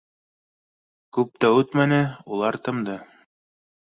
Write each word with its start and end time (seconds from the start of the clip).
Күп 1.17 1.35
тә 1.43 1.51
үтмәне, 1.59 2.01
улар 2.37 2.59
тымды 2.69 2.99